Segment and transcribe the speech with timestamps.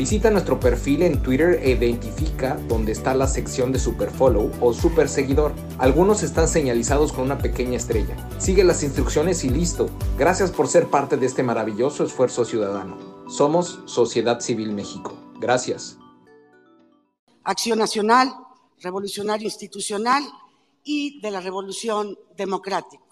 [0.00, 5.10] Visita nuestro perfil en Twitter e identifica dónde está la sección de Superfollow o Super
[5.10, 5.52] Seguidor.
[5.76, 8.16] Algunos están señalizados con una pequeña estrella.
[8.38, 9.90] Sigue las instrucciones y listo.
[10.16, 12.96] Gracias por ser parte de este maravilloso esfuerzo ciudadano.
[13.28, 15.18] Somos Sociedad Civil México.
[15.38, 15.98] Gracias.
[17.44, 18.34] Acción Nacional,
[18.78, 20.24] Revolucionario Institucional
[20.82, 23.04] y de la Revolución Democrática.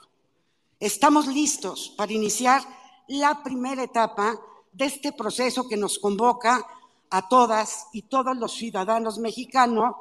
[0.81, 2.63] Estamos listos para iniciar
[3.09, 4.41] la primera etapa
[4.73, 6.67] de este proceso que nos convoca
[7.11, 9.95] a todas y todos los ciudadanos mexicanos,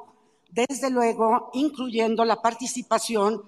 [0.50, 3.42] desde luego incluyendo la participación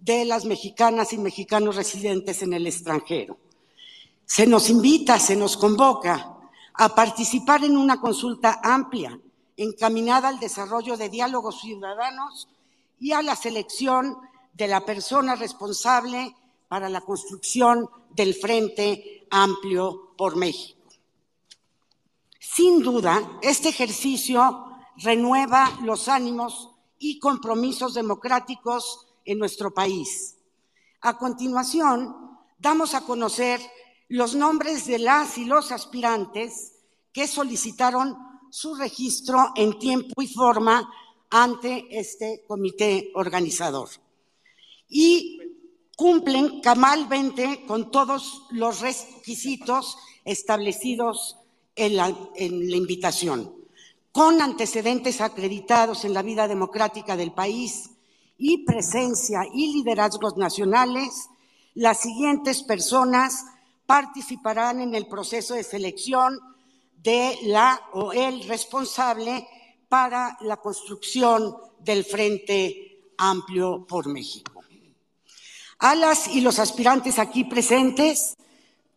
[0.00, 3.38] de las mexicanas y mexicanos residentes en el extranjero.
[4.26, 6.34] Se nos invita, se nos convoca
[6.74, 9.18] a participar en una consulta amplia,
[9.56, 12.48] encaminada al desarrollo de diálogos ciudadanos
[12.98, 14.16] y a la selección
[14.52, 16.34] de la persona responsable
[16.68, 20.88] para la construcción del Frente Amplio por México.
[22.38, 30.36] Sin duda, este ejercicio renueva los ánimos y compromisos democráticos en nuestro país.
[31.00, 32.14] A continuación,
[32.60, 33.60] damos a conocer
[34.08, 36.74] los nombres de las y los aspirantes
[37.12, 38.16] que solicitaron
[38.50, 40.88] su registro en tiempo y forma
[41.30, 43.88] ante este comité organizador.
[44.88, 45.40] Y
[45.96, 51.38] cumplen cabalmente con todos los requisitos establecidos
[51.76, 52.08] en la,
[52.38, 53.52] invitación,
[54.12, 57.90] con antecedentes acreditados en la vida democrática del país
[58.38, 61.28] y presencia y liderazgos nacionales,
[61.74, 63.44] las siguientes personas
[63.86, 66.38] participarán en el proceso de selección
[67.02, 69.46] de la o el responsable
[69.88, 74.53] para la construcción del Frente Amplio por México.
[75.78, 78.36] A las y los aspirantes aquí presentes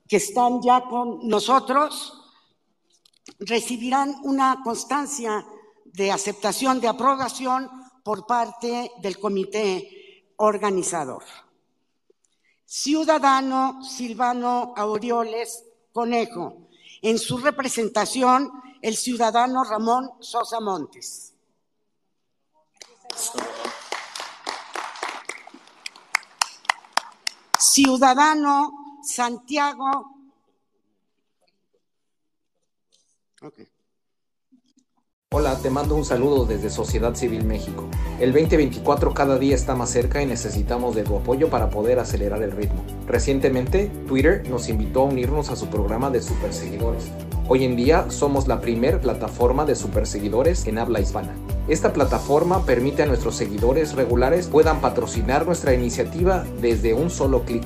[0.08, 2.14] que están ya con nosotros,
[3.40, 5.46] recibirán una constancia
[5.86, 7.70] de aceptación de aprobación
[8.04, 11.24] por parte del comité organizador.
[12.66, 16.70] Ciudadano Silvano Aureoles Conejo.
[17.02, 18.52] En su representación,
[18.82, 21.34] el ciudadano Ramón Sosa Montes.
[27.78, 28.72] Ciudadano
[29.04, 29.86] Santiago.
[35.32, 37.88] Hola, te mando un saludo desde Sociedad Civil México.
[38.20, 42.42] El 2024 cada día está más cerca y necesitamos de tu apoyo para poder acelerar
[42.42, 42.84] el ritmo.
[43.06, 47.12] Recientemente, Twitter nos invitó a unirnos a su programa de superseguidores.
[47.48, 51.36] Hoy en día somos la primer plataforma de superseguidores en habla hispana.
[51.68, 57.66] Esta plataforma permite a nuestros seguidores regulares puedan patrocinar nuestra iniciativa desde un solo clic.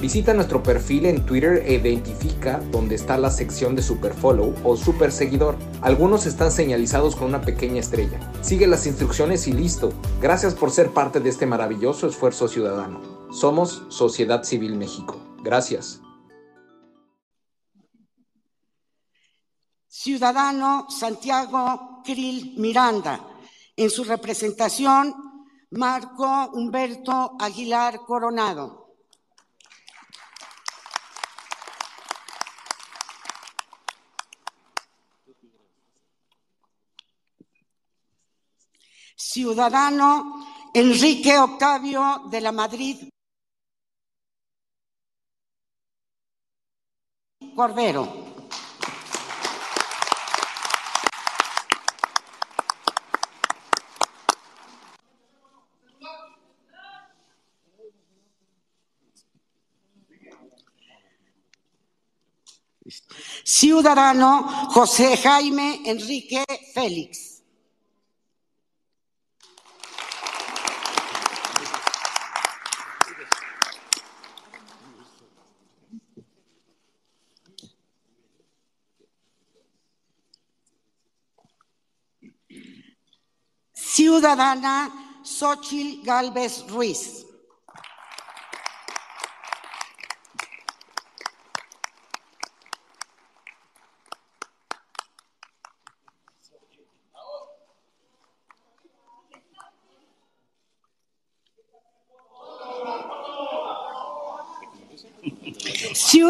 [0.00, 5.12] Visita nuestro perfil en Twitter e identifica dónde está la sección de Superfollow o Super
[5.12, 5.54] Seguidor.
[5.80, 8.18] Algunos están señalizados con una pequeña estrella.
[8.40, 9.92] Sigue las instrucciones y listo.
[10.20, 13.00] Gracias por ser parte de este maravilloso esfuerzo ciudadano.
[13.30, 15.20] Somos Sociedad Civil México.
[15.44, 16.00] Gracias.
[19.86, 23.31] Ciudadano Santiago Krill Miranda.
[23.82, 25.12] En su representación,
[25.72, 28.94] Marco Humberto Aguilar Coronado.
[39.16, 43.08] Ciudadano Enrique Octavio de la Madrid
[47.56, 48.31] Cordero.
[63.44, 66.44] Ciudadano José Jaime Enrique
[66.74, 67.32] Félix.
[83.74, 84.90] Ciudadana
[85.22, 87.31] Xochil Galvez Ruiz.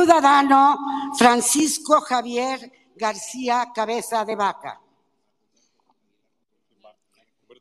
[0.03, 0.79] Ciudadano
[1.17, 4.81] Francisco Javier García Cabeza de Vaca.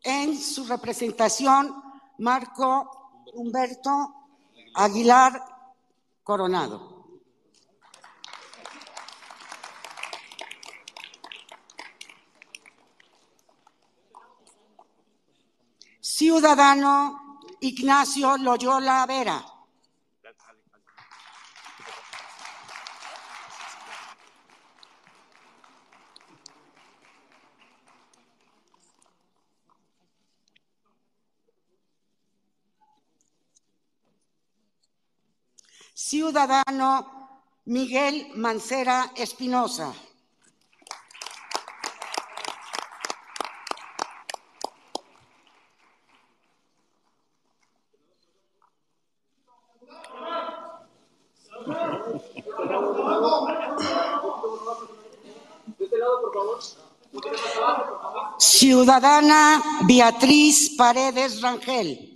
[0.01, 1.71] En su representación,
[2.17, 4.15] Marco Humberto
[4.73, 5.39] Aguilar
[6.23, 7.19] Coronado.
[15.99, 19.50] Ciudadano Ignacio Loyola Vera.
[35.93, 37.05] Ciudadano
[37.65, 39.93] Miguel Mancera Espinosa.
[58.39, 62.10] Ciudadana Beatriz Paredes Rangel.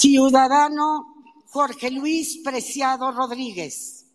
[0.00, 4.06] Ciudadano Jorge Luis Preciado Rodríguez.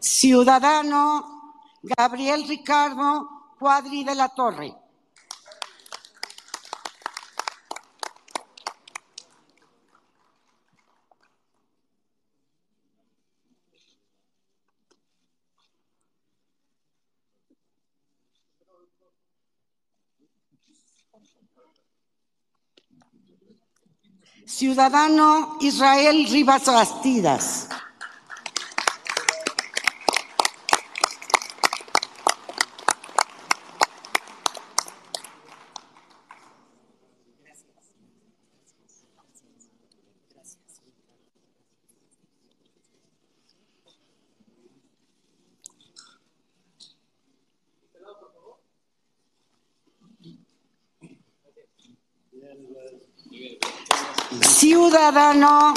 [0.00, 1.52] Ciudadano
[1.82, 3.28] Gabriel Ricardo
[3.58, 4.87] Cuadri de la Torre.
[24.46, 27.68] Ciudadano Israel Rivas Bastidas.
[54.30, 55.72] Ciudadano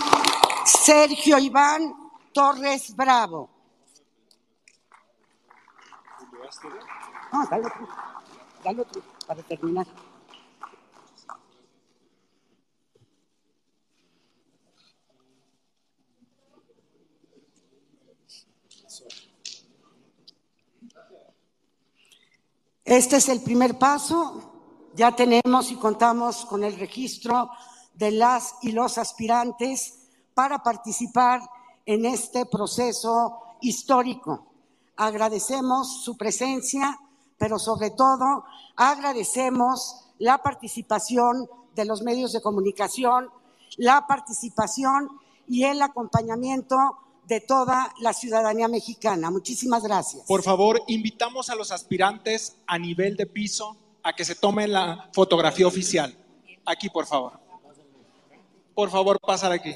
[0.65, 1.93] Sergio Iván
[2.34, 3.50] Torres Bravo.
[7.31, 7.88] No, dale otro,
[8.63, 9.88] dale otro para terminar.
[22.84, 24.89] Este es el primer paso.
[24.93, 27.50] Ya tenemos y contamos con el registro
[28.01, 31.39] de las y los aspirantes para participar
[31.86, 34.48] en este proceso histórico.
[34.96, 36.98] Agradecemos su presencia,
[37.38, 38.43] pero sobre todo
[38.75, 43.29] agradecemos la participación de los medios de comunicación,
[43.77, 45.08] la participación
[45.48, 46.75] y el acompañamiento
[47.27, 49.29] de toda la ciudadanía mexicana.
[49.29, 50.24] Muchísimas gracias.
[50.25, 55.12] Por favor, invitamos a los aspirantes a nivel de piso a que se tomen la
[55.13, 56.17] fotografía oficial.
[56.65, 57.50] Aquí, por favor.
[58.73, 59.75] Por favor, pasar aquí.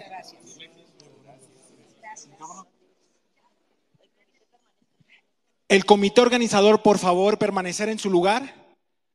[5.68, 8.54] El comité organizador, por favor, permanecer en su lugar.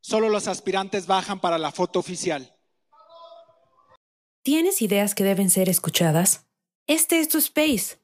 [0.00, 2.56] Solo los aspirantes bajan para la foto oficial.
[4.42, 6.46] ¿Tienes ideas que deben ser escuchadas?
[6.86, 7.98] Este es tu space.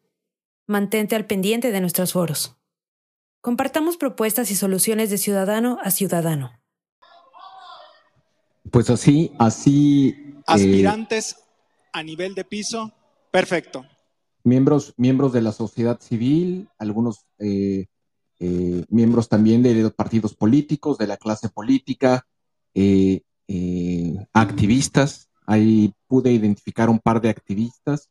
[0.66, 2.56] Mantente al pendiente de nuestros foros.
[3.40, 6.60] Compartamos propuestas y soluciones de ciudadano a ciudadano.
[8.70, 10.08] Pues así, así.
[10.08, 11.36] Eh, aspirantes
[11.96, 12.92] a nivel de piso,
[13.30, 13.86] perfecto.
[14.44, 17.86] Miembros, miembros de la sociedad civil, algunos eh,
[18.38, 22.26] eh, miembros también de los partidos políticos, de la clase política,
[22.74, 23.22] eh,
[24.34, 25.30] activistas.
[25.46, 28.10] Ahí pude identificar un par de activistas,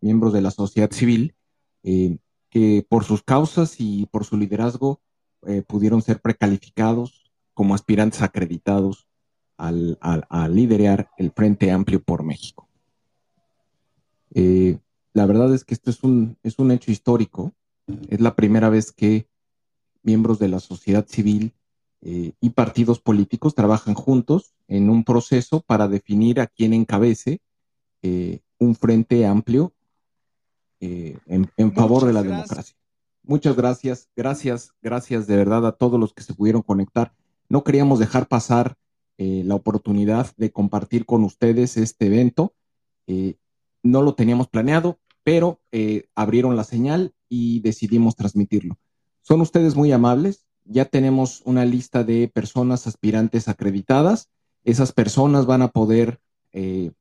[0.00, 1.36] miembros de la sociedad civil,
[1.82, 5.00] que por sus causas y por su liderazgo
[5.68, 9.06] pudieron ser precalificados como aspirantes acreditados
[9.56, 12.69] al, a liderar el Frente Amplio por México.
[14.34, 14.78] Eh,
[15.12, 17.52] la verdad es que esto es un, es un hecho histórico.
[18.08, 19.28] Es la primera vez que
[20.02, 21.52] miembros de la sociedad civil
[22.02, 27.40] eh, y partidos políticos trabajan juntos en un proceso para definir a quién encabece
[28.02, 29.72] eh, un frente amplio
[30.82, 32.74] en, en, favor de la democracia.
[33.22, 37.12] Muchas gracias, gracias, gracias de verdad a todos los que se pudieron conectar.
[37.50, 38.76] No queríamos dejar pasar
[39.18, 42.54] la oportunidad de compartir con ustedes este evento
[43.82, 48.78] no lo teníamos planeado, pero eh, abrieron la señal y decidimos transmitirlo.
[49.22, 50.46] Son ustedes muy amables.
[50.64, 54.28] Ya tenemos una lista de personas aspirantes acreditadas.
[54.64, 56.20] Esas personas van a poder,
[56.52, 56.92] eh,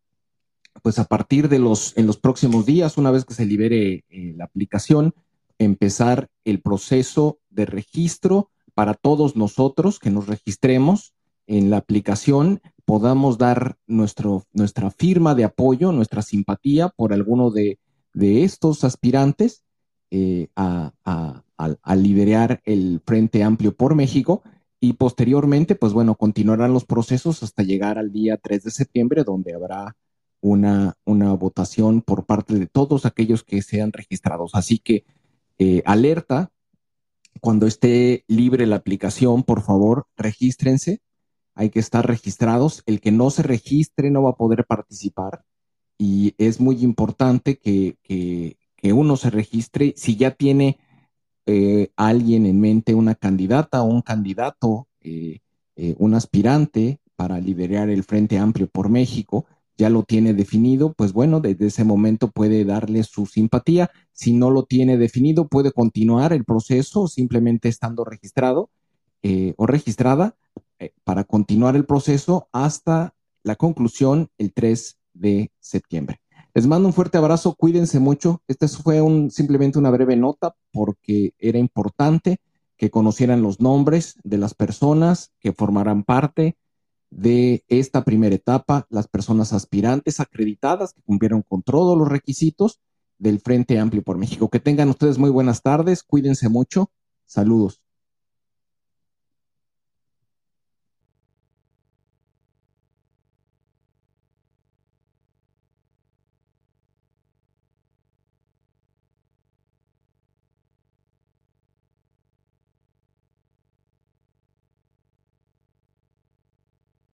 [0.81, 4.33] pues a partir de los, en los próximos días, una vez que se libere eh,
[4.35, 5.13] la aplicación,
[5.57, 11.13] empezar el proceso de registro para todos nosotros que nos registremos
[11.47, 17.77] en la aplicación podamos dar nuestro, nuestra firma de apoyo, nuestra simpatía por alguno de,
[18.15, 19.61] estos aspirantes
[20.09, 24.41] eh, a, a, liderar el Frente Amplio por México
[24.79, 29.53] y posteriormente, pues bueno, continuarán los procesos hasta llegar al día 3 de septiembre, donde
[29.53, 29.95] habrá
[30.41, 34.49] una, una votación por parte de todos aquellos que sean registrados.
[34.55, 35.05] Así que
[35.59, 36.51] eh, alerta,
[37.39, 41.01] cuando esté libre la aplicación, por favor, regístrense
[41.55, 42.83] hay que estar registrados.
[42.85, 45.43] El que no se registre no va a poder participar
[45.99, 47.97] y es muy importante que,
[48.81, 49.93] uno se registre.
[49.97, 50.79] Si ya tiene
[51.45, 55.39] eh, alguien en mente, una candidata o un candidato, eh,
[55.75, 59.45] eh, un aspirante para liderar el Frente Amplio por México,
[59.77, 63.91] ya lo tiene definido, pues bueno, desde ese momento puede darle su simpatía.
[64.13, 68.69] Si no lo tiene definido, puede continuar el proceso simplemente estando registrado
[69.57, 70.37] o registrada
[70.79, 76.21] eh, para continuar el proceso hasta la conclusión el 3 de septiembre.
[76.53, 78.41] Les mando un fuerte abrazo, cuídense mucho.
[78.47, 82.37] Esta fue simplemente una breve nota porque era importante
[82.75, 86.57] que conocieran los nombres de las personas que formarán parte
[87.09, 92.79] de esta primera etapa, las personas aspirantes acreditadas que cumplieron con todos los requisitos
[93.17, 94.49] del Frente Amplio por México.
[94.49, 96.91] Que tengan ustedes muy buenas tardes, cuídense mucho,
[97.25, 97.81] saludos.